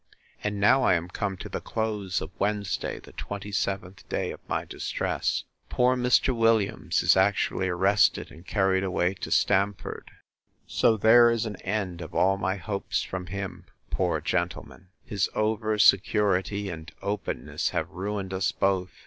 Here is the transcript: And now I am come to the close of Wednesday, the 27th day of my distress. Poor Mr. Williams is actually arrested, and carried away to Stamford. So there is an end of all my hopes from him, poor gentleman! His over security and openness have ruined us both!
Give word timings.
And 0.43 0.59
now 0.59 0.81
I 0.81 0.95
am 0.95 1.09
come 1.09 1.37
to 1.37 1.47
the 1.47 1.61
close 1.61 2.21
of 2.21 2.31
Wednesday, 2.39 2.97
the 2.99 3.13
27th 3.13 4.09
day 4.09 4.31
of 4.31 4.39
my 4.47 4.65
distress. 4.65 5.43
Poor 5.69 5.95
Mr. 5.95 6.35
Williams 6.35 7.03
is 7.03 7.15
actually 7.15 7.67
arrested, 7.69 8.31
and 8.31 8.43
carried 8.43 8.83
away 8.83 9.13
to 9.13 9.29
Stamford. 9.29 10.09
So 10.65 10.97
there 10.97 11.29
is 11.29 11.45
an 11.45 11.57
end 11.61 12.01
of 12.01 12.15
all 12.15 12.37
my 12.37 12.55
hopes 12.55 13.03
from 13.03 13.27
him, 13.27 13.67
poor 13.91 14.19
gentleman! 14.21 14.89
His 15.05 15.29
over 15.35 15.77
security 15.77 16.67
and 16.71 16.91
openness 17.03 17.69
have 17.69 17.87
ruined 17.87 18.33
us 18.33 18.51
both! 18.51 18.89